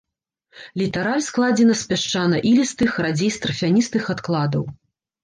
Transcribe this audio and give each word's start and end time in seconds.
Літараль 0.81 1.19
складзена 1.25 1.75
з 1.81 1.91
пясчана-ілістых, 1.91 2.97
радзей 3.07 3.29
з 3.37 3.45
тарфяністых 3.45 4.09
адкладаў. 4.15 4.65